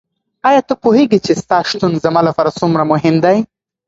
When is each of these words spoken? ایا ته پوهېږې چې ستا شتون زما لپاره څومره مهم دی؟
ایا 0.47 0.61
ته 0.67 0.73
پوهېږې 0.83 1.19
چې 1.25 1.33
ستا 1.41 1.57
شتون 1.69 1.93
زما 2.05 2.21
لپاره 2.29 2.55
څومره 2.59 2.83
مهم 2.91 3.15
دی؟ 3.23 3.37